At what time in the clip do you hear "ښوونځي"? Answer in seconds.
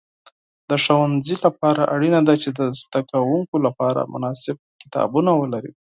0.83-1.35